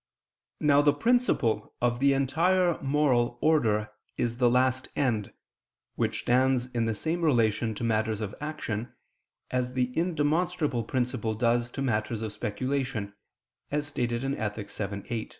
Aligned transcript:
Now 0.59 0.81
the 0.81 0.95
principle 0.95 1.75
of 1.79 1.99
the 1.99 2.13
entire 2.13 2.81
moral 2.81 3.37
order 3.39 3.91
is 4.17 4.37
the 4.37 4.49
last 4.49 4.87
end, 4.95 5.31
which 5.93 6.21
stands 6.21 6.65
in 6.71 6.85
the 6.85 6.95
same 6.95 7.21
relation 7.21 7.75
to 7.75 7.83
matters 7.83 8.19
of 8.19 8.33
action, 8.41 8.93
as 9.51 9.75
the 9.75 9.93
indemonstrable 9.95 10.87
principle 10.87 11.35
does 11.35 11.69
to 11.69 11.83
matters 11.83 12.23
of 12.23 12.33
speculation 12.33 13.13
(Ethic. 13.69 14.09
vii, 14.71 15.03
8). 15.07 15.29